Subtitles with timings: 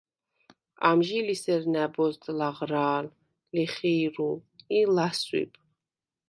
[0.89, 3.05] ამჟი ლი სერ ნა̈ბოზდ ლაღრა̄ლ,
[3.55, 4.35] ლიხი̄რულ
[4.77, 5.51] ი ლასვიბ.